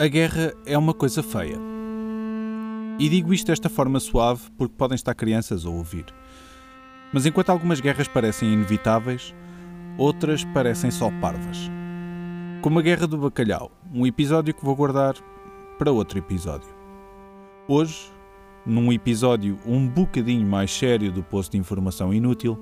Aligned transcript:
A 0.00 0.06
guerra 0.06 0.54
é 0.64 0.78
uma 0.78 0.94
coisa 0.94 1.24
feia. 1.24 1.58
E 3.00 3.08
digo 3.08 3.34
isto 3.34 3.48
desta 3.48 3.68
forma 3.68 3.98
suave 3.98 4.42
porque 4.56 4.76
podem 4.78 4.94
estar 4.94 5.12
crianças 5.12 5.66
a 5.66 5.70
ouvir. 5.70 6.04
Mas 7.12 7.26
enquanto 7.26 7.50
algumas 7.50 7.80
guerras 7.80 8.06
parecem 8.06 8.52
inevitáveis, 8.52 9.34
outras 9.96 10.44
parecem 10.44 10.92
só 10.92 11.10
parvas. 11.20 11.68
Como 12.62 12.78
a 12.78 12.82
Guerra 12.82 13.08
do 13.08 13.18
Bacalhau, 13.18 13.72
um 13.92 14.06
episódio 14.06 14.54
que 14.54 14.64
vou 14.64 14.76
guardar 14.76 15.16
para 15.80 15.90
outro 15.90 16.16
episódio. 16.16 16.68
Hoje, 17.66 18.08
num 18.64 18.92
episódio 18.92 19.58
um 19.66 19.84
bocadinho 19.84 20.46
mais 20.46 20.72
sério 20.72 21.10
do 21.10 21.24
posto 21.24 21.50
de 21.50 21.58
informação 21.58 22.14
inútil, 22.14 22.56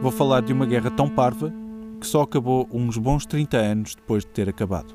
vou 0.00 0.12
falar 0.12 0.42
de 0.42 0.52
uma 0.52 0.64
guerra 0.64 0.92
tão 0.92 1.08
parva 1.08 1.52
que 2.00 2.06
só 2.06 2.22
acabou 2.22 2.68
uns 2.72 2.96
bons 2.96 3.26
30 3.26 3.56
anos 3.56 3.94
depois 3.96 4.24
de 4.24 4.30
ter 4.30 4.48
acabado. 4.48 4.94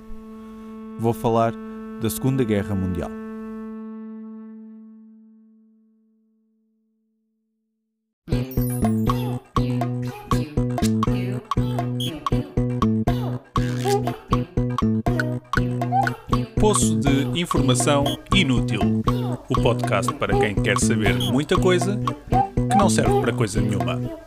Vou 0.97 1.11
falar 1.11 1.53
da 2.01 2.09
Segunda 2.09 2.43
Guerra 2.43 2.75
Mundial. 2.75 3.09
Poço 16.59 16.95
de 16.99 17.39
Informação 17.39 18.03
Inútil 18.33 19.03
o 19.49 19.61
podcast 19.61 20.11
para 20.13 20.37
quem 20.39 20.55
quer 20.55 20.79
saber 20.79 21.13
muita 21.31 21.55
coisa 21.55 21.99
que 22.69 22.77
não 22.77 22.89
serve 22.89 23.21
para 23.21 23.33
coisa 23.33 23.61
nenhuma. 23.61 24.22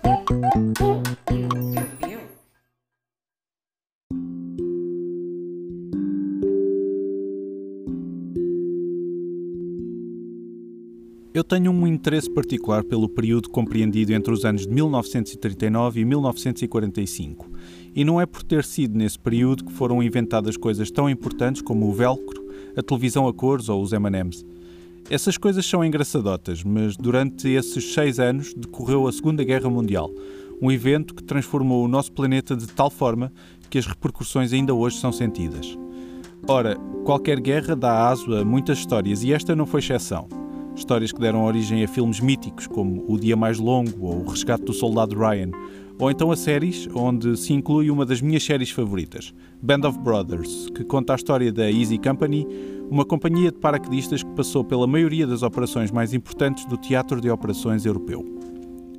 Eu 11.37 11.45
tenho 11.45 11.71
um 11.71 11.87
interesse 11.87 12.31
particular 12.31 12.83
pelo 12.83 13.11
período 13.11 13.51
compreendido 13.51 14.11
entre 14.15 14.33
os 14.33 14.47
anos 14.47 14.67
de 14.67 14.73
1939 14.73 16.01
e 16.01 16.05
1945, 16.07 17.51
e 17.95 18.07
não 18.07 18.19
é 18.19 18.25
por 18.25 18.43
ter 18.43 18.65
sido 18.65 18.97
nesse 18.97 19.19
período 19.19 19.67
que 19.67 19.73
foram 19.75 20.03
inventadas 20.03 20.57
coisas 20.57 20.91
tão 20.91 21.11
importantes 21.11 21.61
como 21.61 21.91
o 21.91 21.93
velcro, 21.93 22.43
a 22.75 22.83
televisão 22.83 23.29
a 23.29 23.35
cores 23.35 23.69
ou 23.69 23.83
os 23.83 23.93
M&M's. 23.93 24.47
Essas 25.11 25.37
coisas 25.37 25.67
são 25.67 25.85
engraçadotas, 25.85 26.65
mas 26.65 26.97
durante 26.97 27.51
esses 27.51 27.93
seis 27.93 28.19
anos 28.19 28.55
decorreu 28.55 29.07
a 29.07 29.13
Segunda 29.13 29.45
Guerra 29.45 29.69
Mundial, 29.69 30.11
um 30.59 30.73
evento 30.73 31.15
que 31.15 31.23
transformou 31.23 31.85
o 31.85 31.89
nosso 31.89 32.13
planeta 32.13 32.57
de 32.57 32.67
tal 32.67 32.89
forma 32.89 33.31
que 33.69 33.77
as 33.77 33.85
repercussões 33.85 34.55
ainda 34.55 34.73
hoje 34.73 34.97
são 34.97 35.13
sentidas. 35.13 35.77
Ora, 36.49 36.77
qualquer 37.05 37.41
guerra 37.41 37.77
dá 37.77 38.09
aso 38.09 38.35
a 38.35 38.43
muitas 38.43 38.79
histórias 38.79 39.23
e 39.23 39.35
esta 39.35 39.55
não 39.55 39.67
foi 39.67 39.81
exceção. 39.81 40.36
Histórias 40.77 41.11
que 41.11 41.19
deram 41.19 41.45
origem 41.45 41.83
a 41.83 41.89
filmes 41.89 42.21
míticos 42.21 42.67
como 42.67 43.03
O 43.09 43.19
Dia 43.19 43.35
Mais 43.35 43.59
Longo 43.59 44.07
ou 44.07 44.21
O 44.21 44.29
Resgate 44.29 44.65
do 44.65 44.75
Soldado 44.75 45.19
Ryan, 45.19 45.51
ou 45.99 46.11
então 46.11 46.31
a 46.31 46.37
séries 46.37 46.87
onde 46.95 47.35
se 47.39 47.55
inclui 47.55 47.91
uma 47.91 48.05
das 48.05 48.21
minhas 48.21 48.45
séries 48.45 48.71
favoritas, 48.71 49.33
Band 49.63 49.89
of 49.89 49.99
Brothers, 49.99 50.69
que 50.75 50.85
conta 50.85 51.15
a 51.15 51.17
história 51.17 51.51
da 51.51 51.71
Easy 51.71 51.97
Company, 51.97 52.47
uma 52.91 53.07
companhia 53.07 53.51
de 53.51 53.59
paraquedistas 53.59 54.23
que 54.23 54.31
passou 54.33 54.63
pela 54.63 54.87
maioria 54.87 55.27
das 55.27 55.43
operações 55.43 55.91
mais 55.91 56.13
importantes 56.13 56.67
do 56.67 56.77
teatro 56.77 57.23
de 57.23 57.31
operações 57.31 57.87
europeu. 57.87 58.23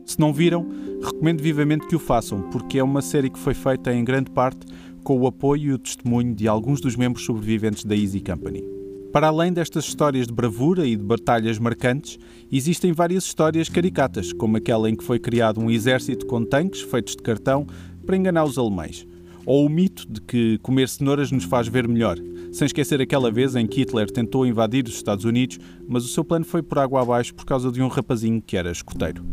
Se 0.03 0.19
não 0.19 0.33
viram, 0.33 0.65
recomendo 1.03 1.41
vivamente 1.41 1.85
que 1.85 1.95
o 1.95 1.99
façam, 1.99 2.41
porque 2.49 2.79
é 2.79 2.83
uma 2.83 3.03
série 3.03 3.29
que 3.29 3.37
foi 3.37 3.53
feita 3.53 3.93
em 3.93 4.03
grande 4.03 4.31
parte 4.31 4.65
com 5.03 5.19
o 5.19 5.27
apoio 5.27 5.61
e 5.61 5.73
o 5.73 5.77
testemunho 5.77 6.33
de 6.33 6.47
alguns 6.47 6.81
dos 6.81 6.95
membros 6.95 7.23
sobreviventes 7.23 7.85
da 7.85 7.95
Easy 7.95 8.19
Company. 8.19 8.76
Para 9.11 9.27
além 9.27 9.53
destas 9.53 9.85
histórias 9.85 10.27
de 10.27 10.33
bravura 10.33 10.85
e 10.85 10.95
de 10.95 11.03
batalhas 11.03 11.57
marcantes, 11.57 12.19
existem 12.51 12.91
várias 12.91 13.23
histórias 13.23 13.69
caricatas, 13.69 14.33
como 14.33 14.57
aquela 14.57 14.89
em 14.89 14.95
que 14.95 15.03
foi 15.03 15.17
criado 15.17 15.61
um 15.61 15.71
exército 15.71 16.25
com 16.25 16.43
tanques 16.43 16.81
feitos 16.81 17.15
de 17.15 17.23
cartão 17.23 17.65
para 18.05 18.17
enganar 18.17 18.43
os 18.43 18.57
alemães. 18.57 19.07
Ou 19.45 19.65
o 19.65 19.69
mito 19.69 20.05
de 20.11 20.19
que 20.19 20.57
comer 20.57 20.89
cenouras 20.89 21.31
nos 21.31 21.45
faz 21.45 21.69
ver 21.69 21.87
melhor, 21.87 22.17
sem 22.51 22.65
esquecer 22.65 23.01
aquela 23.01 23.31
vez 23.31 23.55
em 23.55 23.65
que 23.65 23.79
Hitler 23.79 24.11
tentou 24.11 24.45
invadir 24.45 24.85
os 24.85 24.95
Estados 24.95 25.23
Unidos, 25.23 25.57
mas 25.87 26.03
o 26.03 26.09
seu 26.09 26.23
plano 26.23 26.43
foi 26.43 26.61
por 26.61 26.77
água 26.77 27.01
abaixo 27.01 27.33
por 27.33 27.45
causa 27.45 27.71
de 27.71 27.81
um 27.81 27.87
rapazinho 27.87 28.41
que 28.41 28.57
era 28.57 28.71
escoteiro. 28.71 29.23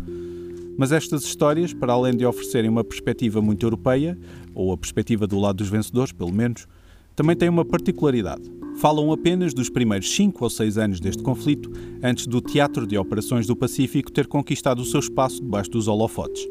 Mas 0.78 0.92
estas 0.92 1.24
histórias, 1.24 1.72
para 1.72 1.92
além 1.92 2.16
de 2.16 2.24
oferecerem 2.24 2.70
uma 2.70 2.84
perspectiva 2.84 3.42
muito 3.42 3.66
europeia, 3.66 4.16
ou 4.54 4.72
a 4.72 4.78
perspectiva 4.78 5.26
do 5.26 5.38
lado 5.38 5.56
dos 5.56 5.68
vencedores, 5.68 6.12
pelo 6.12 6.32
menos, 6.32 6.66
também 7.14 7.36
têm 7.36 7.48
uma 7.48 7.64
particularidade 7.64 8.54
falam 8.76 9.12
apenas 9.12 9.54
dos 9.54 9.70
primeiros 9.70 10.14
cinco 10.14 10.44
ou 10.44 10.50
seis 10.50 10.76
anos 10.76 11.00
deste 11.00 11.22
conflito, 11.22 11.70
antes 12.02 12.26
do 12.26 12.40
Teatro 12.40 12.86
de 12.86 12.98
Operações 12.98 13.46
do 13.46 13.56
Pacífico 13.56 14.12
ter 14.12 14.26
conquistado 14.26 14.80
o 14.80 14.84
seu 14.84 15.00
espaço 15.00 15.40
debaixo 15.40 15.70
dos 15.70 15.88
holofotes. 15.88 16.46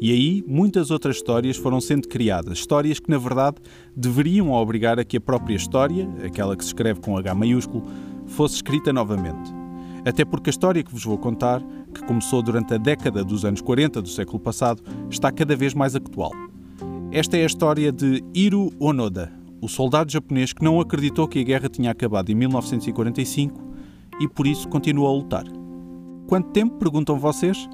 E 0.00 0.12
aí 0.12 0.44
muitas 0.46 0.90
outras 0.90 1.16
histórias 1.16 1.56
foram 1.56 1.80
sendo 1.80 2.06
criadas, 2.06 2.58
histórias 2.58 3.00
que 3.00 3.10
na 3.10 3.18
verdade 3.18 3.56
deveriam 3.96 4.52
obrigar 4.52 4.98
a 4.98 5.04
que 5.04 5.16
a 5.16 5.20
própria 5.20 5.56
história, 5.56 6.08
aquela 6.24 6.56
que 6.56 6.62
se 6.62 6.68
escreve 6.68 7.00
com 7.00 7.16
H 7.16 7.34
maiúsculo, 7.34 7.82
fosse 8.26 8.56
escrita 8.56 8.92
novamente. 8.92 9.52
Até 10.04 10.24
porque 10.24 10.50
a 10.50 10.52
história 10.52 10.84
que 10.84 10.92
vos 10.92 11.04
vou 11.04 11.18
contar, 11.18 11.60
que 11.92 12.04
começou 12.04 12.42
durante 12.42 12.74
a 12.74 12.76
década 12.76 13.24
dos 13.24 13.44
anos 13.44 13.60
40 13.60 14.00
do 14.00 14.08
século 14.08 14.38
passado, 14.38 14.82
está 15.10 15.32
cada 15.32 15.56
vez 15.56 15.74
mais 15.74 15.96
atual. 15.96 16.30
Esta 17.10 17.36
é 17.36 17.42
a 17.42 17.46
história 17.46 17.90
de 17.90 18.22
Hiro 18.34 18.70
Onoda, 18.78 19.32
o 19.60 19.68
soldado 19.68 20.10
japonês 20.10 20.52
que 20.52 20.64
não 20.64 20.80
acreditou 20.80 21.26
que 21.26 21.38
a 21.38 21.42
guerra 21.42 21.68
tinha 21.68 21.90
acabado 21.90 22.30
em 22.30 22.34
1945 22.34 23.60
e 24.20 24.28
por 24.28 24.46
isso 24.46 24.68
continuou 24.68 25.08
a 25.08 25.12
lutar. 25.12 25.44
Quanto 26.26 26.50
tempo, 26.50 26.76
perguntam 26.76 27.18
vocês? 27.18 27.68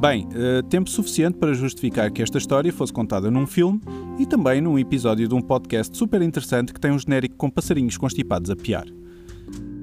Bem, 0.00 0.26
uh, 0.26 0.62
tempo 0.64 0.90
suficiente 0.90 1.38
para 1.38 1.54
justificar 1.54 2.10
que 2.10 2.20
esta 2.20 2.36
história 2.36 2.72
fosse 2.72 2.92
contada 2.92 3.30
num 3.30 3.46
filme 3.46 3.80
e 4.18 4.26
também 4.26 4.60
num 4.60 4.78
episódio 4.78 5.28
de 5.28 5.34
um 5.34 5.40
podcast 5.40 5.96
super 5.96 6.20
interessante 6.20 6.74
que 6.74 6.80
tem 6.80 6.90
um 6.90 6.98
genérico 6.98 7.36
com 7.36 7.48
passarinhos 7.48 7.96
constipados 7.96 8.50
a 8.50 8.56
piar. 8.56 8.86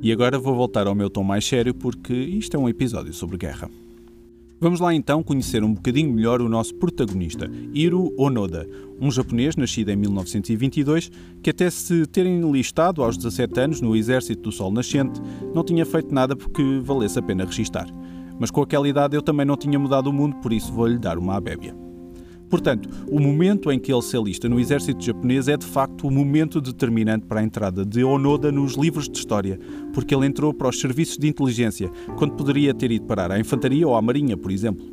E 0.01 0.11
agora 0.11 0.37
vou 0.37 0.55
voltar 0.55 0.87
ao 0.87 0.95
meu 0.95 1.09
tom 1.09 1.23
mais 1.23 1.45
sério 1.45 1.73
porque 1.73 2.13
isto 2.13 2.57
é 2.57 2.59
um 2.59 2.67
episódio 2.67 3.13
sobre 3.13 3.37
guerra. 3.37 3.69
Vamos 4.61 4.79
lá 4.79 4.93
então 4.93 5.23
conhecer 5.23 5.63
um 5.63 5.73
bocadinho 5.73 6.13
melhor 6.13 6.39
o 6.39 6.47
nosso 6.47 6.75
protagonista, 6.75 7.49
Hiro 7.73 8.13
Onoda, 8.15 8.69
um 9.01 9.09
japonês 9.09 9.55
nascido 9.55 9.89
em 9.89 9.95
1922 9.95 11.09
que, 11.41 11.49
até 11.49 11.67
se 11.67 12.05
terem 12.05 12.39
listado 12.51 13.03
aos 13.03 13.17
17 13.17 13.59
anos 13.59 13.81
no 13.81 13.95
Exército 13.95 14.43
do 14.43 14.51
Sol 14.51 14.71
Nascente, 14.71 15.19
não 15.51 15.63
tinha 15.63 15.83
feito 15.83 16.13
nada 16.13 16.35
porque 16.35 16.79
valesse 16.83 17.17
a 17.17 17.23
pena 17.23 17.43
registar. 17.43 17.87
Mas 18.39 18.51
com 18.51 18.61
aquela 18.61 18.87
idade 18.87 19.15
eu 19.15 19.23
também 19.23 19.47
não 19.47 19.57
tinha 19.57 19.79
mudado 19.79 20.11
o 20.11 20.13
mundo, 20.13 20.35
por 20.35 20.53
isso 20.53 20.71
vou-lhe 20.71 20.99
dar 20.99 21.17
uma 21.17 21.37
abébia. 21.37 21.75
Portanto, 22.51 22.89
o 23.07 23.17
momento 23.17 23.71
em 23.71 23.79
que 23.79 23.91
ele 23.91 24.01
se 24.01 24.17
alista 24.17 24.49
no 24.49 24.59
exército 24.59 25.01
japonês 25.01 25.47
é 25.47 25.55
de 25.55 25.65
facto 25.65 26.05
o 26.05 26.11
momento 26.11 26.59
determinante 26.59 27.25
para 27.25 27.39
a 27.39 27.43
entrada 27.43 27.85
de 27.85 28.03
Onoda 28.03 28.51
nos 28.51 28.73
livros 28.73 29.07
de 29.07 29.17
história, 29.17 29.57
porque 29.93 30.13
ele 30.13 30.25
entrou 30.25 30.53
para 30.53 30.67
os 30.67 30.77
serviços 30.77 31.17
de 31.17 31.29
inteligência, 31.29 31.89
quando 32.17 32.33
poderia 32.33 32.73
ter 32.73 32.91
ido 32.91 33.05
parar 33.05 33.31
à 33.31 33.39
infantaria 33.39 33.87
ou 33.87 33.95
à 33.95 34.01
marinha, 34.01 34.35
por 34.35 34.51
exemplo. 34.51 34.85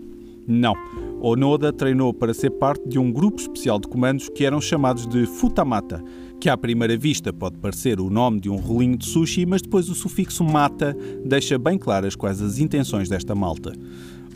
Não. 0.46 0.72
Onoda 1.20 1.72
treinou 1.72 2.14
para 2.14 2.32
ser 2.32 2.50
parte 2.50 2.88
de 2.88 2.96
um 2.96 3.10
grupo 3.10 3.40
especial 3.40 3.80
de 3.80 3.88
comandos 3.88 4.28
que 4.28 4.44
eram 4.44 4.60
chamados 4.60 5.04
de 5.04 5.26
Futamata, 5.26 6.00
que 6.40 6.48
à 6.48 6.56
primeira 6.56 6.96
vista 6.96 7.32
pode 7.32 7.58
parecer 7.58 8.00
o 8.00 8.08
nome 8.08 8.38
de 8.38 8.48
um 8.48 8.56
rolinho 8.56 8.96
de 8.96 9.04
sushi, 9.04 9.44
mas 9.44 9.60
depois 9.60 9.88
o 9.88 9.96
sufixo 9.96 10.44
mata 10.44 10.96
deixa 11.24 11.58
bem 11.58 11.76
claras 11.76 12.14
quais 12.14 12.40
as 12.40 12.60
intenções 12.60 13.08
desta 13.08 13.34
malta. 13.34 13.72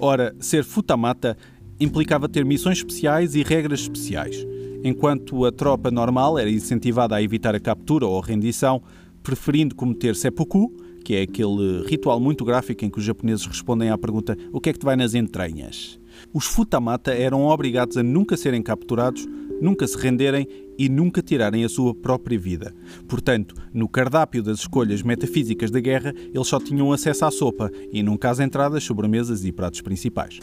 Ora, 0.00 0.34
ser 0.40 0.64
Futamata 0.64 1.36
implicava 1.80 2.28
ter 2.28 2.44
missões 2.44 2.78
especiais 2.78 3.34
e 3.34 3.42
regras 3.42 3.80
especiais. 3.80 4.46
Enquanto 4.84 5.44
a 5.44 5.52
tropa 5.52 5.90
normal 5.90 6.38
era 6.38 6.50
incentivada 6.50 7.14
a 7.14 7.22
evitar 7.22 7.54
a 7.54 7.60
captura 7.60 8.06
ou 8.06 8.20
a 8.20 8.24
rendição, 8.24 8.82
preferindo 9.22 9.74
cometer 9.74 10.16
seppuku, 10.16 10.74
que 11.04 11.14
é 11.14 11.22
aquele 11.22 11.84
ritual 11.86 12.20
muito 12.20 12.44
gráfico 12.44 12.84
em 12.84 12.90
que 12.90 12.98
os 12.98 13.04
japoneses 13.04 13.46
respondem 13.46 13.90
à 13.90 13.98
pergunta: 13.98 14.36
o 14.52 14.60
que 14.60 14.70
é 14.70 14.72
que 14.72 14.78
te 14.78 14.84
vai 14.84 14.96
nas 14.96 15.14
entranhas? 15.14 16.00
Os 16.32 16.46
futamata 16.46 17.12
eram 17.12 17.46
obrigados 17.46 17.96
a 17.96 18.02
nunca 18.02 18.36
serem 18.36 18.62
capturados, 18.62 19.26
nunca 19.60 19.86
se 19.86 19.96
renderem 19.96 20.46
e 20.78 20.88
nunca 20.88 21.22
tirarem 21.22 21.64
a 21.64 21.68
sua 21.68 21.94
própria 21.94 22.38
vida. 22.38 22.74
Portanto, 23.06 23.54
no 23.72 23.88
cardápio 23.88 24.42
das 24.42 24.60
escolhas 24.60 25.02
metafísicas 25.02 25.70
da 25.70 25.80
guerra, 25.80 26.12
eles 26.34 26.46
só 26.46 26.58
tinham 26.58 26.92
acesso 26.92 27.24
à 27.24 27.30
sopa 27.30 27.70
e 27.92 28.02
nunca 28.02 28.30
às 28.30 28.40
entradas, 28.40 28.82
sobremesas 28.82 29.44
e 29.44 29.52
pratos 29.52 29.80
principais. 29.80 30.40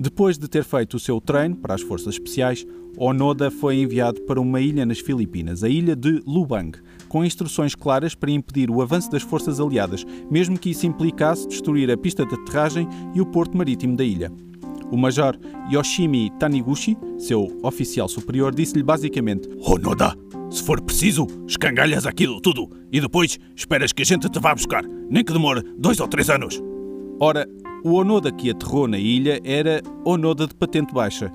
Depois 0.00 0.38
de 0.38 0.46
ter 0.46 0.62
feito 0.62 0.96
o 0.96 1.00
seu 1.00 1.20
treino 1.20 1.56
para 1.56 1.74
as 1.74 1.82
forças 1.82 2.14
especiais, 2.14 2.64
Onoda 2.96 3.50
foi 3.50 3.80
enviado 3.80 4.20
para 4.22 4.40
uma 4.40 4.60
ilha 4.60 4.86
nas 4.86 5.00
Filipinas, 5.00 5.64
a 5.64 5.68
ilha 5.68 5.96
de 5.96 6.22
Lubang, 6.24 6.70
com 7.08 7.24
instruções 7.24 7.74
claras 7.74 8.14
para 8.14 8.30
impedir 8.30 8.70
o 8.70 8.80
avanço 8.80 9.10
das 9.10 9.22
forças 9.22 9.58
aliadas, 9.58 10.04
mesmo 10.30 10.56
que 10.56 10.70
isso 10.70 10.86
implicasse 10.86 11.48
destruir 11.48 11.90
a 11.90 11.96
pista 11.96 12.24
de 12.24 12.32
aterragem 12.32 12.88
e 13.12 13.20
o 13.20 13.26
porto 13.26 13.56
marítimo 13.56 13.96
da 13.96 14.04
ilha. 14.04 14.30
O 14.92 14.96
major 14.96 15.36
Yoshimi 15.68 16.30
Taniguchi, 16.38 16.96
seu 17.18 17.58
oficial 17.64 18.08
superior, 18.08 18.54
disse-lhe 18.54 18.84
basicamente: 18.84 19.48
Onoda, 19.60 20.14
Se 20.48 20.62
for 20.62 20.80
preciso, 20.80 21.26
escangalhas 21.46 22.06
aquilo 22.06 22.40
tudo 22.40 22.70
e 22.92 23.00
depois 23.00 23.38
esperas 23.54 23.92
que 23.92 24.02
a 24.02 24.04
gente 24.04 24.30
te 24.30 24.38
vá 24.38 24.54
buscar, 24.54 24.84
nem 25.10 25.24
que 25.24 25.32
demore 25.32 25.62
dois 25.76 25.98
ou 25.98 26.06
três 26.06 26.30
anos. 26.30 26.62
Ora, 27.20 27.46
o 27.84 27.92
Onoda 27.94 28.30
que 28.30 28.50
aterrou 28.50 28.86
na 28.86 28.98
ilha 28.98 29.40
era 29.44 29.82
Onoda 30.04 30.46
de 30.46 30.54
patente 30.54 30.92
baixa. 30.92 31.32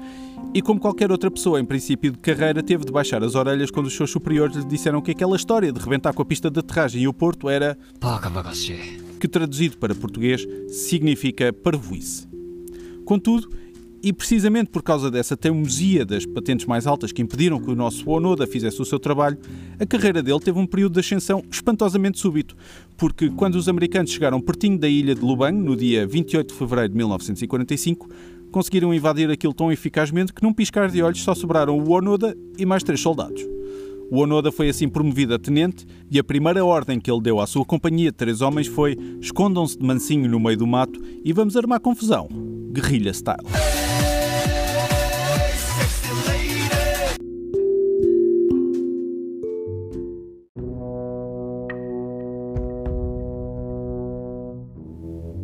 E 0.54 0.62
como 0.62 0.80
qualquer 0.80 1.12
outra 1.12 1.32
pessoa 1.32 1.60
em 1.60 1.66
princípio 1.66 2.12
de 2.12 2.20
carreira, 2.20 2.62
teve 2.62 2.86
de 2.86 2.92
baixar 2.92 3.24
as 3.24 3.34
orelhas 3.34 3.72
quando 3.72 3.88
os 3.88 3.96
seus 3.96 4.12
superiores 4.12 4.58
lhe 4.58 4.66
disseram 4.66 5.02
que 5.02 5.12
aquela 5.12 5.36
história 5.36 5.72
de 5.72 5.80
rebentar 5.80 6.14
com 6.14 6.22
a 6.22 6.26
pista 6.26 6.52
de 6.52 6.60
aterragem 6.60 7.02
e 7.02 7.08
o 7.08 7.14
porto 7.14 7.50
era. 7.50 7.78
que 9.24 9.28
traduzido 9.30 9.78
para 9.78 9.96
português 9.96 10.46
significa 10.68 11.54
parvoíce. 11.54 12.28
Contudo, 13.06 13.50
e 14.04 14.12
precisamente 14.12 14.70
por 14.70 14.84
causa 14.84 15.10
dessa 15.10 15.38
teimosia 15.38 16.06
das 16.06 16.26
patentes 16.26 16.66
mais 16.66 16.86
altas 16.86 17.14
que 17.14 17.22
impediram 17.22 17.58
que 17.58 17.72
o 17.72 17.76
nosso 17.76 18.10
Onoda 18.10 18.46
fizesse 18.46 18.82
o 18.82 18.86
seu 18.86 19.00
trabalho, 19.00 19.38
a 19.80 19.86
carreira 19.86 20.22
dele 20.22 20.42
teve 20.42 20.60
um 20.60 20.68
período 20.68 20.96
de 20.96 21.00
ascensão 21.00 21.42
espantosamente 21.50 22.20
súbito, 22.20 22.54
porque 22.98 23.30
quando 23.30 23.56
os 23.56 23.70
americanos 23.70 24.12
chegaram 24.12 24.42
pertinho 24.42 24.78
da 24.78 24.90
ilha 24.90 25.16
de 25.16 25.22
Lubang, 25.22 25.58
no 25.58 25.74
dia 25.78 26.06
28 26.06 26.52
de 26.52 26.60
fevereiro 26.60 26.90
de 26.90 26.98
1945, 26.98 28.10
conseguiram 28.52 28.94
invadir 28.94 29.32
aquilo 29.32 29.54
tão 29.54 29.72
eficazmente 29.72 30.34
que 30.34 30.44
num 30.44 30.54
piscar 30.54 30.92
de 30.92 31.02
olhos 31.02 31.24
só 31.24 31.34
sobraram 31.34 31.80
o 31.80 31.90
Onoda 31.92 32.36
e 32.58 32.66
mais 32.66 32.84
três 32.84 33.00
soldados. 33.00 33.42
O 34.12 34.20
Onoda 34.20 34.52
foi 34.52 34.68
assim 34.70 34.90
promovido 34.90 35.34
a 35.34 35.40
tenente 35.40 35.86
e 36.12 36.20
a 36.20 36.24
primeira 36.24 36.64
ordem 36.64 37.00
que 37.00 37.10
ele 37.10 37.22
deu 37.22 37.40
à 37.40 37.48
sua 37.48 37.66
companhia 37.66 38.12
de 38.12 38.18
três 38.18 38.42
homens 38.42 38.68
foi 38.68 38.98
escondam-se 39.22 39.78
de 39.78 39.86
mansinho 39.86 40.30
no 40.30 40.40
meio 40.42 40.58
do 40.58 40.68
mato 40.68 41.02
e 41.24 41.32
vamos 41.32 41.56
armar 41.56 41.80
confusão. 41.80 42.28
Guerrilha 42.72 43.14
style. 43.14 43.63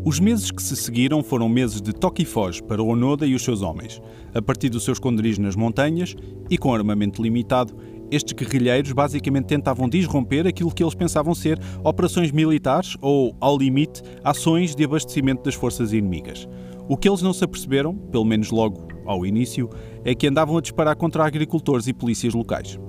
Os 0.10 0.20
meses 0.20 0.50
que 0.50 0.64
se 0.64 0.76
seguiram 0.76 1.22
foram 1.22 1.48
meses 1.48 1.80
de 1.80 1.94
toque 1.94 2.24
e 2.24 2.26
foge 2.26 2.64
para 2.64 2.82
Onoda 2.82 3.28
e 3.28 3.36
os 3.36 3.44
seus 3.44 3.62
homens. 3.62 4.02
A 4.34 4.42
partir 4.42 4.68
do 4.68 4.80
seu 4.80 4.92
esconderijo 4.92 5.40
nas 5.40 5.56
montanhas 5.56 6.16
e 6.50 6.58
com 6.58 6.74
armamento 6.74 7.22
limitado, 7.22 7.78
estes 8.10 8.34
guerrilheiros 8.34 8.92
basicamente 8.92 9.46
tentavam 9.46 9.88
disromper 9.88 10.48
aquilo 10.48 10.74
que 10.74 10.82
eles 10.82 10.96
pensavam 10.96 11.36
ser 11.36 11.60
operações 11.84 12.32
militares 12.32 12.98
ou, 13.04 13.36
ao 13.40 13.56
limite, 13.56 14.02
ações 14.24 14.74
de 14.74 14.84
abastecimento 14.84 15.44
das 15.44 15.54
forças 15.54 15.94
inimigas. 15.94 16.50
O 16.88 16.98
que 16.98 17.08
eles 17.08 17.22
não 17.22 17.32
se 17.32 17.44
aperceberam, 17.44 17.94
pelo 17.94 18.26
menos 18.26 18.50
logo 18.50 18.88
ao 19.06 19.28
início, 19.28 19.70
é 20.04 20.16
que 20.16 20.26
andavam 20.26 20.58
a 20.58 20.62
disparar 20.62 20.96
contra 20.96 21.24
agricultores 21.24 21.86
e 21.86 21.94
polícias 21.94 22.34
locais. 22.34 22.80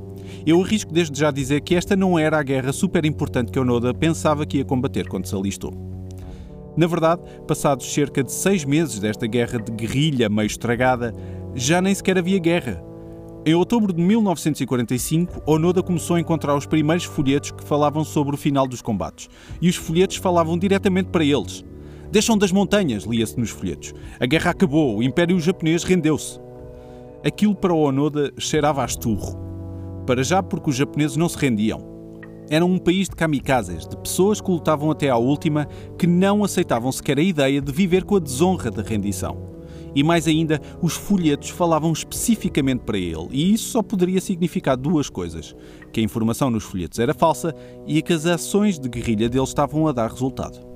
Eu 0.47 0.63
arrisco 0.63 0.91
desde 0.91 1.21
já 1.21 1.31
dizer 1.31 1.61
que 1.61 1.75
esta 1.75 1.95
não 1.95 2.19
era 2.19 2.39
a 2.39 2.43
guerra 2.43 2.73
super 2.73 3.05
importante 3.05 3.53
que 3.53 3.61
Onoda 3.61 3.93
pensava 3.93 4.47
que 4.47 4.57
ia 4.57 4.65
combater 4.65 5.07
quando 5.07 5.27
se 5.27 5.35
alistou. 5.35 5.90
Na 6.77 6.87
verdade, 6.87 7.23
passados 7.47 7.93
cerca 7.93 8.23
de 8.23 8.33
seis 8.33 8.65
meses 8.65 8.99
desta 8.99 9.27
guerra 9.27 9.59
de 9.59 9.73
guerrilha 9.73 10.29
meio 10.29 10.47
estragada, 10.47 11.15
já 11.55 11.81
nem 11.81 11.95
sequer 11.95 12.19
havia 12.19 12.39
guerra. 12.39 12.83
Em 13.45 13.55
outubro 13.55 13.93
de 13.93 14.03
1945, 14.03 15.43
Onoda 15.47 15.83
começou 15.83 16.17
a 16.17 16.21
encontrar 16.21 16.55
os 16.55 16.67
primeiros 16.67 17.05
folhetos 17.05 17.51
que 17.51 17.65
falavam 17.65 18.05
sobre 18.05 18.35
o 18.35 18.39
final 18.39 18.67
dos 18.69 18.83
combates. 18.83 19.29
E 19.63 19.69
os 19.69 19.77
folhetos 19.77 20.17
falavam 20.17 20.59
diretamente 20.59 21.09
para 21.09 21.25
eles. 21.25 21.65
Deixam 22.13 22.37
das 22.37 22.53
montanhas, 22.53 23.05
lia-se 23.05 23.39
nos 23.39 23.51
folhetos. 23.51 23.95
A 24.21 24.27
guerra 24.27 24.51
acabou, 24.51 24.99
o 24.99 25.03
Império 25.03 25.41
Japonês 25.41 25.85
rendeu-se. 25.85 26.39
Aquilo 27.25 27.55
para 27.55 27.73
Onoda 27.73 28.33
cheirava 28.39 28.83
a 28.83 28.87
esturro. 28.87 29.39
Para 30.07 30.23
já 30.23 30.43
porque 30.43 30.71
os 30.71 30.77
japoneses 30.77 31.17
não 31.17 31.29
se 31.29 31.39
rendiam. 31.39 32.00
Era 32.51 32.67
um 32.67 32.79
país 32.79 33.09
de 33.09 33.15
kamikazes, 33.15 33.87
de 33.87 33.97
pessoas 33.97 34.41
que 34.41 34.51
lutavam 34.51 34.91
até 34.91 35.09
à 35.09 35.17
última, 35.17 35.69
que 35.97 36.05
não 36.05 36.43
aceitavam 36.43 36.91
sequer 36.91 37.17
a 37.17 37.23
ideia 37.23 37.61
de 37.61 37.71
viver 37.71 38.03
com 38.03 38.17
a 38.17 38.19
desonra 38.19 38.73
da 38.73 38.83
rendição. 38.83 39.49
E 39.95 40.03
mais 40.03 40.27
ainda, 40.27 40.61
os 40.83 40.95
folhetos 40.95 41.51
falavam 41.51 41.93
especificamente 41.93 42.81
para 42.81 42.99
ele, 42.99 43.29
e 43.31 43.55
isso 43.55 43.71
só 43.71 43.83
poderia 43.83 44.21
significar 44.21 44.77
duas 44.77 45.09
coisas: 45.09 45.55
que 45.93 46.01
a 46.01 46.03
informação 46.03 46.51
nos 46.51 46.65
folhetos 46.65 46.99
era 46.99 47.15
falsa 47.15 47.55
e 47.87 48.03
que 48.03 48.13
as 48.13 48.27
ações 48.27 48.81
de 48.81 48.89
guerrilha 48.89 49.29
dele 49.29 49.45
estavam 49.45 49.87
a 49.87 49.93
dar 49.93 50.11
resultado 50.11 50.70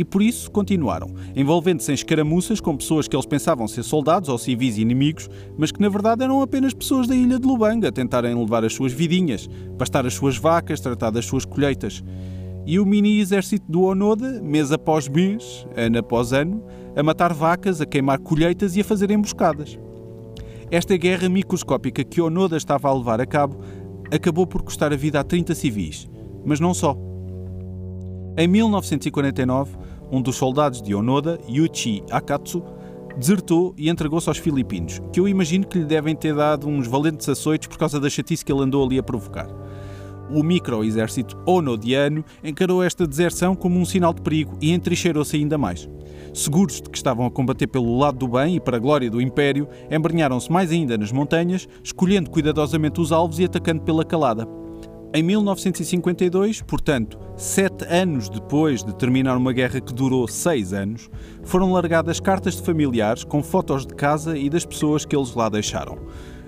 e 0.00 0.04
por 0.04 0.22
isso 0.22 0.50
continuaram, 0.50 1.08
envolvendo-se 1.36 1.90
em 1.90 1.94
escaramuças 1.94 2.58
com 2.58 2.74
pessoas 2.74 3.06
que 3.06 3.14
eles 3.14 3.26
pensavam 3.26 3.68
ser 3.68 3.82
soldados 3.82 4.30
ou 4.30 4.38
civis 4.38 4.78
inimigos, 4.78 5.28
mas 5.58 5.70
que 5.70 5.78
na 5.78 5.90
verdade 5.90 6.24
eram 6.24 6.40
apenas 6.40 6.72
pessoas 6.72 7.06
da 7.06 7.14
ilha 7.14 7.38
de 7.38 7.46
Lubanga 7.46 7.88
a 7.88 7.92
tentarem 7.92 8.34
levar 8.34 8.64
as 8.64 8.72
suas 8.72 8.94
vidinhas, 8.94 9.46
pastar 9.76 10.06
as 10.06 10.14
suas 10.14 10.38
vacas, 10.38 10.80
tratar 10.80 11.10
das 11.10 11.26
suas 11.26 11.44
colheitas. 11.44 12.02
E 12.64 12.80
o 12.80 12.86
mini-exército 12.86 13.70
do 13.70 13.82
Onoda, 13.82 14.40
mês 14.40 14.72
após 14.72 15.06
mês, 15.06 15.66
ano 15.76 15.98
após 15.98 16.32
ano, 16.32 16.64
a 16.96 17.02
matar 17.02 17.34
vacas, 17.34 17.82
a 17.82 17.84
queimar 17.84 18.20
colheitas 18.20 18.76
e 18.76 18.80
a 18.80 18.84
fazer 18.84 19.10
emboscadas. 19.10 19.78
Esta 20.70 20.96
guerra 20.96 21.28
microscópica 21.28 22.02
que 22.02 22.22
Onoda 22.22 22.56
estava 22.56 22.88
a 22.88 22.94
levar 22.94 23.20
a 23.20 23.26
cabo 23.26 23.60
acabou 24.10 24.46
por 24.46 24.62
custar 24.62 24.94
a 24.94 24.96
vida 24.96 25.20
a 25.20 25.24
30 25.24 25.54
civis, 25.54 26.08
mas 26.42 26.58
não 26.58 26.72
só. 26.72 26.96
Em 28.36 28.46
1949, 28.46 29.76
um 30.10 30.20
dos 30.20 30.36
soldados 30.36 30.82
de 30.82 30.94
Onoda, 30.94 31.38
Yuichi 31.48 32.02
Akatsu, 32.10 32.62
desertou 33.16 33.74
e 33.76 33.88
entregou-se 33.88 34.28
aos 34.28 34.38
filipinos, 34.38 35.00
que 35.12 35.20
eu 35.20 35.28
imagino 35.28 35.66
que 35.66 35.78
lhe 35.78 35.84
devem 35.84 36.14
ter 36.14 36.34
dado 36.34 36.68
uns 36.68 36.86
valentes 36.86 37.28
açoites 37.28 37.68
por 37.68 37.78
causa 37.78 38.00
da 38.00 38.08
chatice 38.08 38.44
que 38.44 38.52
ele 38.52 38.62
andou 38.62 38.84
ali 38.84 38.98
a 38.98 39.02
provocar. 39.02 39.48
O 40.30 40.44
micro-exército 40.44 41.36
onodiano 41.44 42.24
encarou 42.42 42.82
esta 42.82 43.06
deserção 43.06 43.56
como 43.56 43.78
um 43.78 43.84
sinal 43.84 44.14
de 44.14 44.22
perigo 44.22 44.56
e 44.60 44.72
entrincheirou-se 44.72 45.36
ainda 45.36 45.58
mais. 45.58 45.88
Seguros 46.32 46.80
de 46.80 46.88
que 46.88 46.96
estavam 46.96 47.26
a 47.26 47.30
combater 47.30 47.66
pelo 47.66 47.98
lado 47.98 48.18
do 48.18 48.28
bem 48.28 48.54
e 48.54 48.60
para 48.60 48.76
a 48.76 48.80
glória 48.80 49.10
do 49.10 49.20
Império, 49.20 49.66
embrenharam-se 49.90 50.50
mais 50.50 50.70
ainda 50.70 50.96
nas 50.96 51.10
montanhas, 51.10 51.66
escolhendo 51.82 52.30
cuidadosamente 52.30 53.00
os 53.00 53.10
alvos 53.10 53.40
e 53.40 53.44
atacando 53.44 53.82
pela 53.82 54.04
calada. 54.04 54.46
Em 55.12 55.24
1952, 55.24 56.62
portanto, 56.62 57.18
sete 57.36 57.84
anos 57.84 58.28
depois 58.28 58.84
de 58.84 58.94
terminar 58.94 59.36
uma 59.36 59.52
guerra 59.52 59.80
que 59.80 59.92
durou 59.92 60.28
seis 60.28 60.72
anos, 60.72 61.10
foram 61.42 61.72
largadas 61.72 62.20
cartas 62.20 62.54
de 62.54 62.62
familiares 62.62 63.24
com 63.24 63.42
fotos 63.42 63.84
de 63.84 63.92
casa 63.92 64.38
e 64.38 64.48
das 64.48 64.64
pessoas 64.64 65.04
que 65.04 65.16
eles 65.16 65.34
lá 65.34 65.48
deixaram. 65.48 65.98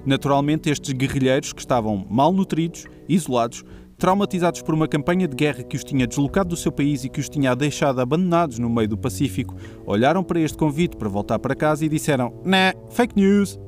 Naturalmente, 0.07 0.71
estes 0.71 0.93
guerrilheiros, 0.93 1.53
que 1.53 1.61
estavam 1.61 2.07
mal 2.09 2.33
nutridos, 2.33 2.87
isolados, 3.09 3.65
traumatizados 3.99 4.63
por 4.63 4.77
uma 4.77 4.87
campanha 4.87 5.27
de 5.27 5.35
guerra 5.35 5.65
que 5.65 5.77
os 5.77 5.83
tinha 5.83 6.07
deslocado 6.07 6.51
do 6.51 6.57
seu 6.57 6.71
país 6.71 7.03
e 7.03 7.09
que 7.09 7.19
os 7.19 7.29
tinha 7.29 7.57
deixado 7.57 8.01
abandonados 8.01 8.61
no 8.61 8.71
meio 8.71 8.89
do 8.89 8.97
Pacífico, 8.97 9.57
olharam 9.85 10.23
para 10.23 10.39
este 10.39 10.57
convite 10.57 10.97
para 10.97 11.09
voltar 11.09 11.41
para 11.41 11.57
casa 11.57 11.85
e 11.85 11.89
disseram: 11.89 12.33
Nah, 12.45 12.75
fake 12.91 13.17
news. 13.17 13.59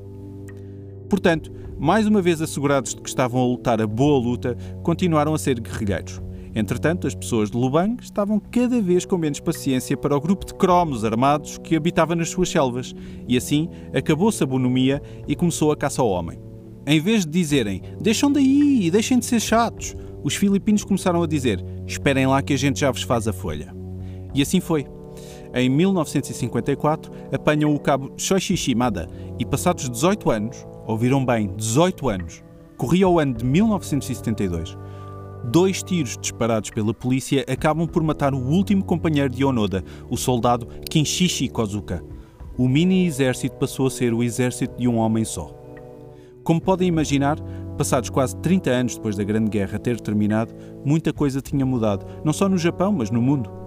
Portanto, 1.14 1.52
mais 1.78 2.08
uma 2.08 2.20
vez 2.20 2.42
assegurados 2.42 2.92
de 2.92 3.00
que 3.00 3.08
estavam 3.08 3.40
a 3.40 3.46
lutar 3.46 3.80
a 3.80 3.86
boa 3.86 4.18
luta, 4.18 4.56
continuaram 4.82 5.32
a 5.32 5.38
ser 5.38 5.60
guerrilheiros. 5.60 6.20
Entretanto, 6.52 7.06
as 7.06 7.14
pessoas 7.14 7.52
de 7.52 7.56
Lubang 7.56 8.02
estavam 8.02 8.40
cada 8.40 8.82
vez 8.82 9.04
com 9.04 9.16
menos 9.16 9.38
paciência 9.38 9.96
para 9.96 10.16
o 10.16 10.20
grupo 10.20 10.44
de 10.44 10.52
cromos 10.54 11.04
armados 11.04 11.56
que 11.56 11.76
habitava 11.76 12.16
nas 12.16 12.30
suas 12.30 12.48
selvas, 12.48 12.96
e 13.28 13.36
assim 13.36 13.70
acabou-se 13.96 14.42
a 14.42 14.46
bonomia 14.46 15.00
e 15.28 15.36
começou 15.36 15.70
a 15.70 15.76
caça 15.76 16.02
ao 16.02 16.08
homem. 16.08 16.36
Em 16.84 16.98
vez 16.98 17.24
de 17.24 17.30
dizerem 17.30 17.80
deixam 18.00 18.32
daí 18.32 18.84
e 18.84 18.90
deixem 18.90 19.16
de 19.20 19.24
ser 19.24 19.38
chatos, 19.38 19.94
os 20.24 20.34
filipinos 20.34 20.82
começaram 20.82 21.22
a 21.22 21.28
dizer 21.28 21.64
esperem 21.86 22.26
lá 22.26 22.42
que 22.42 22.54
a 22.54 22.58
gente 22.58 22.80
já 22.80 22.90
vos 22.90 23.02
faz 23.02 23.28
a 23.28 23.32
folha. 23.32 23.72
E 24.34 24.42
assim 24.42 24.58
foi. 24.58 24.84
Em 25.54 25.68
1954, 25.68 27.12
apanham 27.32 27.72
o 27.72 27.78
cabo 27.78 28.12
Shoichi 28.16 28.56
Shimada 28.56 29.08
e, 29.38 29.46
passados 29.46 29.88
18 29.88 30.28
anos, 30.28 30.66
ouviram 30.86 31.24
bem, 31.24 31.54
18 31.56 32.08
anos, 32.08 32.42
corria 32.76 33.08
o 33.08 33.18
ano 33.18 33.34
de 33.34 33.44
1972, 33.44 34.76
dois 35.44 35.82
tiros 35.82 36.16
disparados 36.18 36.70
pela 36.70 36.94
polícia 36.94 37.44
acabam 37.48 37.86
por 37.86 38.02
matar 38.02 38.34
o 38.34 38.38
último 38.38 38.84
companheiro 38.84 39.28
de 39.28 39.44
Onoda, 39.44 39.84
o 40.10 40.16
soldado 40.16 40.66
Kinshishi 40.88 41.48
Kozuka. 41.48 42.02
O 42.56 42.68
mini-exército 42.68 43.56
passou 43.56 43.86
a 43.86 43.90
ser 43.90 44.14
o 44.14 44.22
exército 44.22 44.76
de 44.78 44.86
um 44.86 44.96
homem 44.96 45.24
só. 45.24 45.52
Como 46.44 46.60
podem 46.60 46.88
imaginar, 46.88 47.38
passados 47.76 48.10
quase 48.10 48.36
30 48.36 48.70
anos 48.70 48.96
depois 48.96 49.16
da 49.16 49.24
Grande 49.24 49.50
Guerra 49.50 49.78
ter 49.78 50.00
terminado, 50.00 50.54
muita 50.84 51.12
coisa 51.12 51.40
tinha 51.40 51.66
mudado, 51.66 52.06
não 52.24 52.32
só 52.32 52.48
no 52.48 52.58
Japão, 52.58 52.92
mas 52.92 53.10
no 53.10 53.20
mundo. 53.20 53.63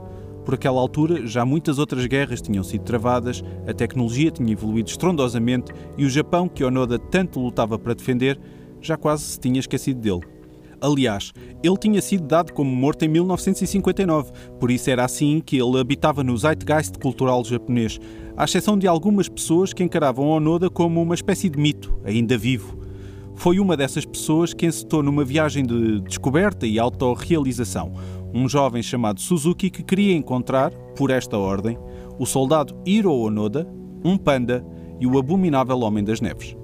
Por 0.48 0.54
aquela 0.54 0.80
altura, 0.80 1.27
já 1.27 1.44
muitas 1.44 1.77
outras 1.77 2.06
guerras 2.06 2.42
tinham 2.42 2.63
sido 2.63 2.86
travadas, 2.86 3.44
a 3.68 3.74
tecnologia 3.74 4.32
tinha 4.32 4.54
evoluído 4.54 4.89
estrondosamente 4.89 5.74
e 5.98 6.06
o 6.06 6.10
Japão, 6.10 6.48
que 6.48 6.63
Onoda 6.63 6.98
tanto 6.98 7.38
lutava 7.42 7.77
para 7.77 7.94
defender, 7.94 8.39
já 8.80 8.96
quase 8.96 9.24
se 9.24 9.39
tinha 9.42 9.60
esquecido 9.60 10.00
dele. 10.00 10.22
Aliás, 10.80 11.34
ele 11.62 11.75
tinha 11.75 12.01
sido 12.01 12.25
dado 12.25 12.54
como 12.54 12.74
morto 12.74 13.04
em 13.04 13.10
1959, 13.10 14.32
por 14.58 14.72
isso 14.72 14.89
era 14.89 15.04
assim 15.04 15.42
que 15.46 15.58
ele 15.58 15.82
habitava 15.82 16.24
no 16.24 16.38
zeitgeist 16.38 16.98
cultural 16.98 17.44
japonês, 17.44 18.00
à 18.38 18.46
exceção 18.46 18.77
de 18.77 18.88
algumas 18.88 19.27
pessoas 19.27 19.74
que 19.74 19.84
encaravam 19.84 20.30
Onoda 20.30 20.70
como 20.70 21.01
uma 21.01 21.16
espécie 21.16 21.50
de 21.50 21.60
mito, 21.60 21.94
ainda 22.06 22.38
vivo. 22.38 22.88
foi 23.36 23.60
uma 23.60 23.75
dessas 23.75 24.06
pessoas 24.06 24.54
que 24.54 24.66
encetou 24.66 25.04
numa 25.04 25.25
viagem 25.25 25.66
de 25.66 26.00
descoberta 26.00 26.66
e 26.66 26.80
autorrealização 26.80 27.92
um 28.34 28.48
jovem 28.48 28.84
chamado 28.84 29.19
Suzuki 29.19 29.69
que 29.69 29.84
queria 29.84 30.15
encontrar, 30.15 30.72
por 30.96 31.10
esta 31.10 31.38
ordem, 31.38 31.77
o 32.19 32.25
soldado 32.25 32.75
Hiro 32.86 33.13
Onoda, 33.13 33.67
um 34.03 34.17
panda 34.17 34.65
e 35.00 35.07
o 35.07 35.17
abominável 35.17 35.79
Homem 35.79 36.03
das 36.03 36.22
Neves. 36.22 36.55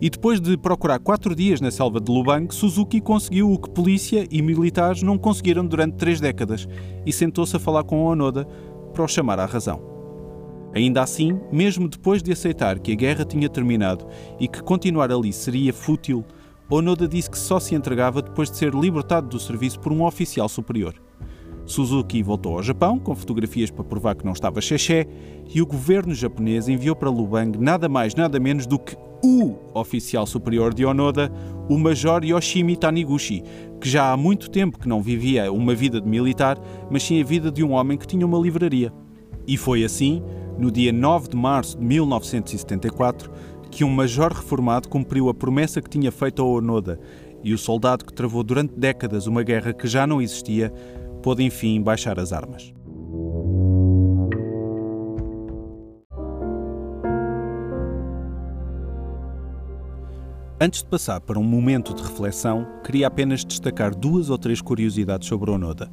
E 0.00 0.10
depois 0.10 0.40
de 0.40 0.56
procurar 0.56 0.98
quatro 0.98 1.34
dias 1.34 1.60
na 1.60 1.70
selva 1.70 2.00
de 2.00 2.10
Lubang, 2.12 2.52
Suzuki 2.54 3.00
conseguiu 3.00 3.50
o 3.50 3.58
que 3.58 3.70
polícia 3.70 4.26
e 4.30 4.42
militares 4.42 5.02
não 5.02 5.16
conseguiram 5.16 5.66
durante 5.66 5.96
três 5.96 6.20
décadas 6.20 6.68
e 7.04 7.12
sentou-se 7.12 7.56
a 7.56 7.60
falar 7.60 7.84
com 7.84 8.04
Onoda 8.04 8.46
para 8.92 9.04
o 9.04 9.08
chamar 9.08 9.38
à 9.38 9.46
razão. 9.46 9.80
Ainda 10.74 11.02
assim, 11.02 11.40
mesmo 11.50 11.88
depois 11.88 12.22
de 12.22 12.32
aceitar 12.32 12.78
que 12.78 12.92
a 12.92 12.94
guerra 12.94 13.24
tinha 13.24 13.48
terminado 13.48 14.06
e 14.38 14.46
que 14.46 14.62
continuar 14.62 15.10
ali 15.10 15.32
seria 15.32 15.72
fútil, 15.72 16.22
Onoda 16.68 17.06
disse 17.06 17.30
que 17.30 17.38
só 17.38 17.60
se 17.60 17.74
entregava 17.74 18.20
depois 18.20 18.50
de 18.50 18.56
ser 18.56 18.74
libertado 18.74 19.28
do 19.28 19.38
serviço 19.38 19.78
por 19.78 19.92
um 19.92 20.04
oficial 20.04 20.48
superior. 20.48 20.94
Suzuki 21.64 22.22
voltou 22.22 22.56
ao 22.56 22.62
Japão 22.62 22.98
com 22.98 23.14
fotografias 23.14 23.70
para 23.70 23.84
provar 23.84 24.14
que 24.14 24.24
não 24.24 24.32
estava 24.32 24.60
xexé 24.60 25.06
e 25.52 25.60
o 25.60 25.66
governo 25.66 26.14
japonês 26.14 26.68
enviou 26.68 26.94
para 26.94 27.10
Lubang 27.10 27.58
nada 27.58 27.88
mais 27.88 28.14
nada 28.14 28.38
menos 28.38 28.66
do 28.66 28.78
que 28.78 28.96
o 29.24 29.56
oficial 29.74 30.26
superior 30.26 30.74
de 30.74 30.84
Onoda, 30.84 31.32
o 31.68 31.78
Major 31.78 32.24
Yoshimi 32.24 32.76
Taniguchi, 32.76 33.42
que 33.80 33.88
já 33.88 34.12
há 34.12 34.16
muito 34.16 34.50
tempo 34.50 34.78
que 34.78 34.88
não 34.88 35.02
vivia 35.02 35.50
uma 35.50 35.74
vida 35.74 36.00
de 36.00 36.08
militar, 36.08 36.58
mas 36.90 37.02
sim 37.02 37.20
a 37.20 37.24
vida 37.24 37.50
de 37.50 37.64
um 37.64 37.72
homem 37.72 37.98
que 37.98 38.06
tinha 38.06 38.26
uma 38.26 38.38
livraria. 38.38 38.92
E 39.46 39.56
foi 39.56 39.84
assim, 39.84 40.22
no 40.58 40.70
dia 40.70 40.92
9 40.92 41.28
de 41.28 41.36
março 41.36 41.78
de 41.78 41.84
1974, 41.84 43.30
que 43.76 43.84
um 43.84 43.90
major 43.90 44.32
reformado 44.32 44.88
cumpriu 44.88 45.28
a 45.28 45.34
promessa 45.34 45.82
que 45.82 45.90
tinha 45.90 46.10
feito 46.10 46.40
ao 46.40 46.48
Onoda 46.48 46.98
e 47.44 47.52
o 47.52 47.58
soldado 47.58 48.06
que 48.06 48.14
travou 48.14 48.42
durante 48.42 48.72
décadas 48.74 49.26
uma 49.26 49.42
guerra 49.42 49.74
que 49.74 49.86
já 49.86 50.06
não 50.06 50.22
existia 50.22 50.72
pôde 51.22 51.44
enfim 51.44 51.82
baixar 51.82 52.18
as 52.18 52.32
armas. 52.32 52.72
Antes 60.58 60.82
de 60.82 60.88
passar 60.88 61.20
para 61.20 61.38
um 61.38 61.44
momento 61.44 61.92
de 61.92 62.02
reflexão, 62.02 62.66
queria 62.82 63.06
apenas 63.06 63.44
destacar 63.44 63.94
duas 63.94 64.30
ou 64.30 64.38
três 64.38 64.62
curiosidades 64.62 65.28
sobre 65.28 65.50
Onoda. 65.50 65.92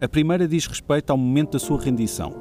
A 0.00 0.08
primeira 0.08 0.48
diz 0.48 0.66
respeito 0.66 1.10
ao 1.10 1.16
momento 1.16 1.52
da 1.52 1.60
sua 1.60 1.80
rendição, 1.80 2.32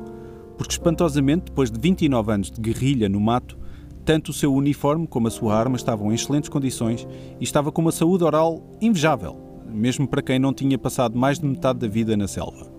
porque 0.57 0.71
espantosamente, 0.71 1.51
depois 1.51 1.69
de 1.69 1.79
29 1.79 2.31
anos 2.31 2.49
de 2.49 2.59
guerrilha 2.59 3.07
no 3.07 3.19
mato, 3.19 3.63
tanto 4.05 4.29
o 4.29 4.33
seu 4.33 4.53
uniforme 4.53 5.07
como 5.07 5.27
a 5.27 5.31
sua 5.31 5.55
arma 5.55 5.75
estavam 5.75 6.11
em 6.11 6.15
excelentes 6.15 6.49
condições 6.49 7.07
e 7.39 7.43
estava 7.43 7.71
com 7.71 7.81
uma 7.81 7.91
saúde 7.91 8.23
oral 8.23 8.61
invejável, 8.79 9.35
mesmo 9.67 10.07
para 10.07 10.21
quem 10.21 10.37
não 10.37 10.53
tinha 10.53 10.77
passado 10.77 11.17
mais 11.17 11.39
de 11.39 11.47
metade 11.47 11.79
da 11.79 11.87
vida 11.87 12.15
na 12.15 12.27
selva. 12.27 12.71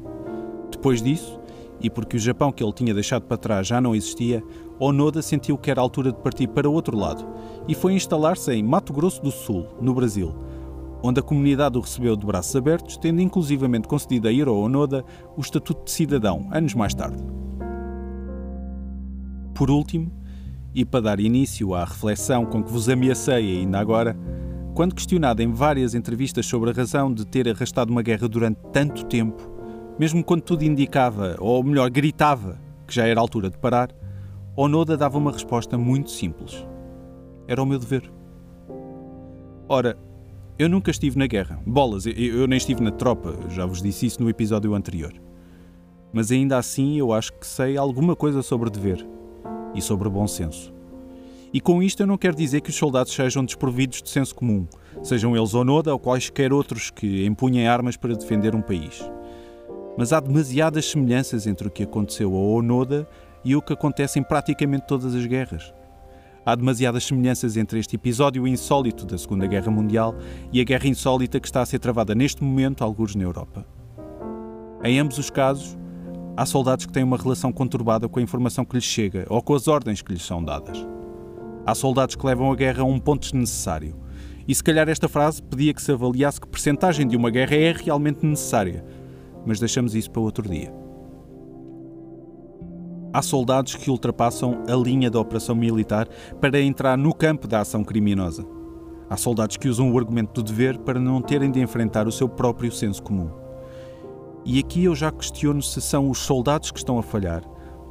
Depois 0.71 1.03
disso, 1.03 1.41
e 1.81 1.91
porque 1.91 2.17
o 2.17 2.21
Japão 2.21 2.53
que 2.53 2.63
ele 2.63 2.73
tinha 2.73 2.95
deixado 2.95 3.25
para 3.25 3.37
trás 3.37 3.67
já 3.67 3.81
não 3.81 3.95
existia, 3.95 4.43
Onoda 4.79 5.21
sentiu 5.21 5.59
que 5.59 5.71
era 5.71 5.81
a 5.81 5.83
altura 5.83 6.13
de 6.13 6.19
partir 6.19 6.47
para 6.47 6.71
outro 6.71 6.97
lado 6.97 7.27
e 7.67 7.75
foi 7.75 7.95
instalar-se 7.95 8.53
em 8.53 8.63
Mato 8.63 8.93
Grosso 8.93 9.21
do 9.21 9.33
Sul, 9.33 9.67
no 9.81 9.93
Brasil, 9.93 10.33
onde 11.03 11.19
a 11.19 11.23
comunidade 11.23 11.77
o 11.77 11.81
recebeu 11.81 12.17
de 12.17 12.25
braços 12.25 12.55
abertos, 12.55 12.97
tendo 12.97 13.21
inclusivamente 13.21 13.89
concedido 13.89 14.29
a 14.29 14.33
Hiro 14.33 14.55
Onoda 14.55 15.05
o 15.37 15.41
estatuto 15.41 15.85
de 15.85 15.91
cidadão, 15.91 16.49
anos 16.53 16.75
mais 16.75 16.95
tarde. 16.95 17.23
Por 19.55 19.71
último, 19.71 20.13
e 20.77 20.85
para 20.85 21.01
dar 21.01 21.21
início 21.21 21.75
à 21.75 21.87
reflexão 21.87 22.45
com 22.45 22.63
que 22.63 22.71
vos 22.71 22.87
ameacei 22.91 23.61
ainda 23.61 23.79
agora, 23.79 24.15
quando 24.75 24.95
questionado 24.95 25.43
em 25.43 25.51
várias 25.51 25.95
entrevistas 25.95 26.45
sobre 26.45 26.69
a 26.69 26.73
razão 26.75 27.11
de 27.11 27.27
ter 27.27 27.49
arrastado 27.49 27.91
uma 27.91 28.03
guerra 28.03 28.29
durante 28.29 28.61
tanto 28.75 29.07
tempo, 29.07 29.51
mesmo 29.99 30.23
quando 30.23 30.43
tudo 30.43 30.65
indicava, 30.65 31.35
ou 31.39 31.65
melhor, 31.65 31.89
gritava, 31.89 32.61
que 32.87 32.95
já 32.95 33.07
era 33.07 33.19
a 33.19 33.23
altura 33.23 33.49
de 33.49 33.57
parar, 33.57 33.89
Onoda 34.55 34.99
dava 34.99 35.17
uma 35.17 35.33
resposta 35.33 35.79
muito 35.79 36.11
simples. 36.11 36.67
Era 37.49 37.63
o 37.63 37.67
meu 37.67 37.79
dever. 37.79 38.13
Ora, 39.67 39.97
eu 40.59 40.69
nunca 40.69 40.91
estive 40.91 41.19
na 41.19 41.27
guerra. 41.27 41.59
Bolas, 41.67 42.05
eu 42.05 42.47
nem 42.47 42.59
estive 42.59 42.83
na 42.83 42.91
tropa, 42.91 43.35
já 43.49 43.65
vos 43.65 43.81
disse 43.81 44.05
isso 44.05 44.23
no 44.23 44.29
episódio 44.29 44.75
anterior. 44.75 45.15
Mas 46.13 46.31
ainda 46.31 46.59
assim 46.59 46.99
eu 46.99 47.15
acho 47.15 47.33
que 47.33 47.47
sei 47.47 47.79
alguma 47.79 48.15
coisa 48.15 48.43
sobre 48.43 48.69
dever 48.69 49.16
e 49.77 49.83
sobre 49.83 50.09
bom 50.09 50.27
senso. 50.27 50.75
E 51.53 51.61
com 51.61 51.83
isto 51.83 52.03
eu 52.03 52.07
não 52.07 52.19
quero 52.19 52.37
dizer 52.37 52.61
que 52.61 52.71
os 52.71 52.77
soldados 52.77 53.13
sejam 53.13 53.45
desprovidos 53.45 54.03
de 54.03 54.11
senso 54.11 54.35
comum, 54.35 54.67
sejam 55.03 55.37
eles 55.37 55.55
Onoda 55.55 55.93
ou 55.93 55.99
quaisquer 55.99 56.53
outros 56.53 56.91
que 56.91 57.25
empunhem 57.25 57.69
armas 57.69 57.97
para 57.97 58.15
defender 58.15 58.55
um 58.55 58.61
país. 58.61 59.09
Mas 59.97 60.13
há 60.13 60.21
demasiadas 60.21 60.87
semelhanças 60.87 61.47
entre 61.47 61.69
o 61.69 61.71
que 61.71 61.85
aconteceu 61.85 62.35
a 62.35 62.39
Onoda 62.39 63.09
e 63.45 63.55
o 63.55 63.63
que 63.63 63.73
acontece 63.73 64.19
em 64.19 64.23
praticamente 64.23 64.87
todas 64.87 65.15
as 65.15 65.25
guerras. 65.25 65.73
Há 66.45 66.55
demasiadas 66.55 67.05
semelhanças 67.05 67.57
entre 67.57 67.79
este 67.79 67.97
episódio 67.97 68.47
insólito 68.47 69.05
da 69.07 69.17
Segunda 69.19 69.47
Guerra 69.47 69.71
Mundial 69.71 70.15
e 70.53 70.61
a 70.61 70.65
guerra 70.65 70.87
insólita 70.87 71.41
que 71.41 71.47
está 71.47 71.61
a 71.61 71.67
ser 71.67 71.79
travada 71.79 72.15
neste 72.15 72.45
momento, 72.45 72.85
alguns 72.85 73.15
na 73.15 73.25
Europa. 73.25 73.67
Em 74.85 75.01
ambos 75.01 75.19
os 75.19 75.31
casos, 75.31 75.77
Há 76.37 76.45
soldados 76.45 76.85
que 76.85 76.93
têm 76.93 77.03
uma 77.03 77.17
relação 77.17 77.51
conturbada 77.51 78.07
com 78.11 78.19
a 78.19 78.23
informação 78.23 78.63
que 78.63 78.75
lhes 78.75 78.85
chega 78.85 79.25
ou 79.31 79.41
com 79.41 79.55
as 79.55 79.67
ordens 79.67 80.03
que 80.03 80.13
lhes 80.13 80.23
são 80.23 80.45
dadas. 80.45 80.87
Há 81.65 81.75
soldados 81.75 82.15
que 82.15 82.27
levam 82.27 82.53
a 82.53 82.55
guerra 82.55 82.83
a 82.83 82.85
um 82.85 82.99
ponto 82.99 83.23
desnecessário. 83.23 83.97
E 84.47 84.55
se 84.55 84.63
calhar 84.63 84.87
esta 84.87 85.09
frase 85.09 85.43
pedia 85.43 85.73
que 85.73 85.81
se 85.81 85.91
avaliasse 85.91 86.39
que 86.39 86.47
percentagem 86.47 87.09
de 87.09 87.17
uma 87.17 87.31
guerra 87.31 87.57
é 87.57 87.73
realmente 87.73 88.27
necessária. 88.27 88.85
Mas 89.47 89.59
deixamos 89.59 89.95
isso 89.95 90.11
para 90.11 90.21
outro 90.21 90.47
dia. 90.47 90.71
Há 93.15 93.23
soldados 93.23 93.75
que 93.75 93.91
ultrapassam 93.91 94.63
a 94.69 94.75
linha 94.75 95.11
da 95.11 95.19
operação 95.19 95.57
militar 95.57 96.07
para 96.39 96.61
entrar 96.61 96.99
no 96.99 97.15
campo 97.15 97.49
da 97.49 97.63
ação 97.63 97.83
criminosa. 97.83 98.47
Há 99.09 99.17
soldados 99.17 99.57
que 99.57 99.71
usam 99.71 99.91
o 99.91 99.99
argumento 99.99 100.35
do 100.35 100.43
dever 100.43 100.77
para 100.81 101.01
não 101.01 101.23
terem 101.23 101.51
de 101.51 101.61
enfrentar 101.61 102.07
o 102.07 102.13
seu 102.13 102.29
próprio 102.29 102.71
senso 102.71 103.03
comum. 103.03 103.46
E 104.49 104.61
aqui 104.61 104.85
eu 104.85 104.95
já 104.95 105.11
questiono 105.11 105.61
se 105.61 105.81
são 105.81 106.09
os 106.09 106.19
soldados 106.19 106.71
que 106.71 106.79
estão 106.79 106.99
a 107.01 107.03
falhar 107.03 107.43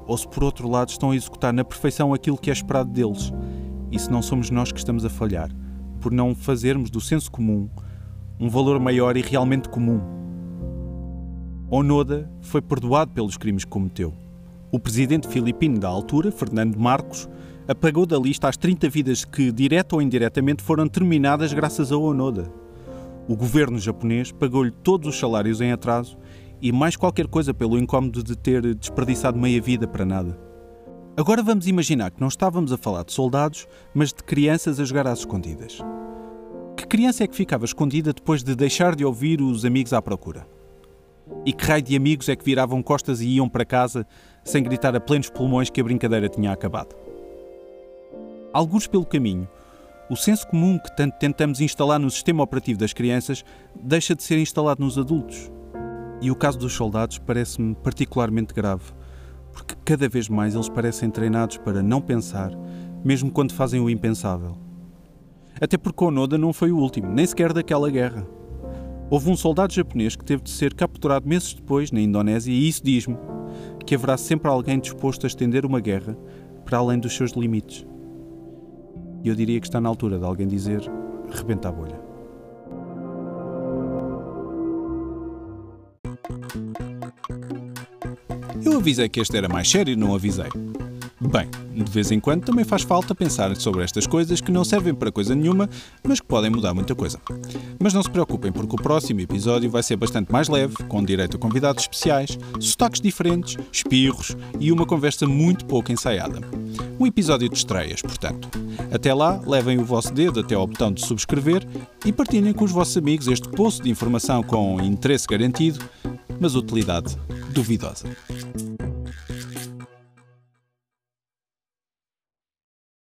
ou 0.07 0.17
se, 0.17 0.27
por 0.27 0.43
outro 0.43 0.69
lado, 0.69 0.89
estão 0.89 1.11
a 1.11 1.15
executar 1.15 1.51
na 1.51 1.65
perfeição 1.65 2.13
aquilo 2.13 2.37
que 2.37 2.49
é 2.49 2.53
esperado 2.53 2.89
deles. 2.89 3.33
E 3.91 3.99
se 3.99 4.09
não 4.09 4.21
somos 4.21 4.49
nós 4.49 4.71
que 4.71 4.77
estamos 4.77 5.03
a 5.03 5.09
falhar, 5.09 5.49
por 5.99 6.11
não 6.11 6.35
fazermos 6.35 6.89
do 6.89 7.01
senso 7.01 7.31
comum 7.31 7.69
um 8.39 8.49
valor 8.49 8.79
maior 8.79 9.17
e 9.17 9.21
realmente 9.21 9.69
comum. 9.69 9.99
Onoda 11.69 12.29
foi 12.41 12.61
perdoado 12.61 13.11
pelos 13.11 13.37
crimes 13.37 13.63
que 13.63 13.71
cometeu. 13.71 14.13
O 14.71 14.79
presidente 14.79 15.27
filipino 15.27 15.79
da 15.79 15.87
altura, 15.87 16.31
Fernando 16.31 16.77
Marcos, 16.77 17.27
apagou 17.67 18.05
da 18.05 18.17
lista 18.17 18.47
as 18.47 18.57
30 18.57 18.89
vidas 18.89 19.25
que, 19.25 19.51
direta 19.51 19.95
ou 19.95 20.01
indiretamente, 20.01 20.61
foram 20.61 20.87
terminadas 20.87 21.53
graças 21.53 21.91
a 21.91 21.97
Onoda. 21.97 22.51
O 23.27 23.35
governo 23.35 23.79
japonês 23.79 24.31
pagou-lhe 24.31 24.71
todos 24.71 25.07
os 25.07 25.19
salários 25.19 25.61
em 25.61 25.71
atraso 25.71 26.17
e 26.61 26.71
mais 26.71 26.95
qualquer 26.95 27.27
coisa 27.27 27.53
pelo 27.53 27.77
incómodo 27.77 28.23
de 28.23 28.35
ter 28.35 28.75
desperdiçado 28.75 29.37
meia 29.37 29.61
vida 29.61 29.87
para 29.87 30.05
nada. 30.05 30.37
Agora 31.17 31.41
vamos 31.41 31.67
imaginar 31.67 32.11
que 32.11 32.19
não 32.19 32.27
estávamos 32.27 32.73
a 32.73 32.77
falar 32.77 33.03
de 33.03 33.13
soldados, 33.13 33.67
mas 33.93 34.09
de 34.09 34.23
crianças 34.23 34.79
a 34.79 34.83
jogar 34.83 35.07
às 35.07 35.19
escondidas. 35.19 35.79
Que 36.75 36.85
criança 36.85 37.23
é 37.23 37.27
que 37.27 37.35
ficava 37.35 37.63
escondida 37.63 38.11
depois 38.11 38.43
de 38.43 38.55
deixar 38.55 38.95
de 38.95 39.05
ouvir 39.05 39.41
os 39.41 39.63
amigos 39.63 39.93
à 39.93 40.01
procura? 40.01 40.45
E 41.45 41.53
que 41.53 41.65
raio 41.65 41.81
de 41.81 41.95
amigos 41.95 42.27
é 42.27 42.35
que 42.35 42.43
viravam 42.43 42.83
costas 42.83 43.21
e 43.21 43.27
iam 43.29 43.47
para 43.47 43.63
casa 43.63 44.05
sem 44.43 44.61
gritar 44.61 44.95
a 44.95 44.99
plenos 44.99 45.29
pulmões 45.29 45.69
que 45.69 45.79
a 45.79 45.83
brincadeira 45.83 46.27
tinha 46.27 46.51
acabado? 46.51 46.95
Alguns 48.53 48.85
pelo 48.85 49.05
caminho, 49.05 49.47
o 50.09 50.15
senso 50.15 50.47
comum 50.47 50.77
que 50.77 50.95
tanto 50.95 51.17
tentamos 51.17 51.61
instalar 51.61 51.99
no 51.99 52.11
sistema 52.11 52.43
operativo 52.43 52.79
das 52.79 52.93
crianças 52.93 53.43
deixa 53.73 54.13
de 54.13 54.21
ser 54.21 54.37
instalado 54.37 54.83
nos 54.83 54.97
adultos. 54.97 55.49
E 56.21 56.31
o 56.31 56.35
caso 56.35 56.57
dos 56.57 56.73
soldados 56.73 57.17
parece-me 57.19 57.75
particularmente 57.75 58.53
grave, 58.53 58.93
porque 59.51 59.75
cada 59.85 60.07
vez 60.07 60.27
mais 60.29 60.55
eles 60.55 60.69
parecem 60.69 61.09
treinados 61.09 61.57
para 61.57 61.83
não 61.83 62.01
pensar, 62.01 62.51
mesmo 63.03 63.31
quando 63.31 63.53
fazem 63.53 63.79
o 63.79 63.89
impensável. 63.89 64.57
Até 65.59 65.77
porque 65.77 66.03
Onoda 66.03 66.37
não 66.37 66.51
foi 66.51 66.71
o 66.71 66.77
último, 66.77 67.11
nem 67.11 67.25
sequer 67.25 67.53
daquela 67.53 67.89
guerra. 67.89 68.27
Houve 69.09 69.29
um 69.29 69.37
soldado 69.37 69.73
japonês 69.73 70.15
que 70.15 70.25
teve 70.25 70.41
de 70.41 70.49
ser 70.49 70.73
capturado 70.73 71.27
meses 71.27 71.53
depois 71.53 71.91
na 71.91 72.01
Indonésia, 72.01 72.51
e 72.51 72.67
isso 72.67 72.83
diz-me 72.83 73.17
que 73.85 73.95
haverá 73.95 74.17
sempre 74.17 74.49
alguém 74.49 74.79
disposto 74.79 75.25
a 75.25 75.27
estender 75.27 75.65
uma 75.65 75.79
guerra 75.79 76.17
para 76.65 76.79
além 76.79 76.99
dos 76.99 77.15
seus 77.15 77.31
limites. 77.31 77.85
E 79.23 79.29
eu 79.29 79.35
diria 79.35 79.59
que 79.59 79.67
está 79.67 79.79
na 79.79 79.89
altura 79.89 80.17
de 80.17 80.25
alguém 80.25 80.47
dizer: 80.47 80.81
rebenta 81.29 81.69
a 81.69 81.71
bolha. 81.71 82.04
Eu 88.75 88.81
avisei 88.81 89.07
que 89.07 89.21
este 89.21 89.37
era 89.37 89.47
mais 89.47 89.69
sério, 89.69 89.95
não 89.95 90.13
avisei. 90.13 90.49
Bem, 91.21 91.49
de 91.73 91.89
vez 91.89 92.11
em 92.11 92.19
quando 92.19 92.43
também 92.43 92.65
faz 92.65 92.81
falta 92.81 93.15
pensar 93.15 93.55
sobre 93.55 93.85
estas 93.85 94.05
coisas 94.05 94.41
que 94.41 94.51
não 94.51 94.65
servem 94.65 94.93
para 94.93 95.13
coisa 95.13 95.33
nenhuma, 95.33 95.69
mas 96.03 96.19
que 96.19 96.25
podem 96.27 96.51
mudar 96.51 96.73
muita 96.73 96.93
coisa. 96.93 97.17
Mas 97.79 97.93
não 97.93 98.03
se 98.03 98.09
preocupem, 98.09 98.51
porque 98.51 98.75
o 98.75 98.77
próximo 98.77 99.21
episódio 99.21 99.69
vai 99.69 99.81
ser 99.81 99.95
bastante 99.95 100.29
mais 100.29 100.49
leve, 100.49 100.75
com 100.89 101.01
direito 101.01 101.37
a 101.37 101.39
convidados 101.39 101.83
especiais, 101.83 102.37
sotaques 102.59 102.99
diferentes, 102.99 103.55
espirros 103.71 104.35
e 104.59 104.73
uma 104.73 104.85
conversa 104.85 105.25
muito 105.25 105.63
pouco 105.63 105.89
ensaiada. 105.89 106.41
Um 106.99 107.07
episódio 107.07 107.47
de 107.47 107.55
estreias, 107.55 108.01
portanto. 108.01 108.49
Até 108.91 109.13
lá, 109.13 109.41
levem 109.47 109.79
o 109.79 109.85
vosso 109.85 110.13
dedo 110.13 110.41
até 110.41 110.53
ao 110.53 110.67
botão 110.67 110.91
de 110.91 111.05
subscrever 111.05 111.65
e 112.05 112.11
partilhem 112.11 112.51
com 112.51 112.65
os 112.65 112.71
vossos 112.71 112.97
amigos 112.97 113.29
este 113.29 113.47
poço 113.47 113.81
de 113.81 113.89
informação 113.89 114.43
com 114.43 114.81
interesse 114.81 115.25
garantido, 115.25 115.79
mas 116.39 116.55
utilidade 116.55 117.15
duvidosa. 117.53 118.07